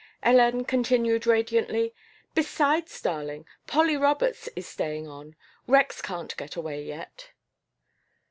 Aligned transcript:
Hélène 0.25 0.67
continued 0.67 1.27
radiantly: 1.27 1.93
"Besides, 2.33 2.99
darling, 3.03 3.45
Polly 3.67 3.95
Roberts 3.95 4.49
is 4.55 4.65
staying 4.65 5.07
on. 5.07 5.35
Rex 5.67 6.01
can't 6.01 6.35
get 6.37 6.55
away 6.55 6.81
yet." 6.83 7.29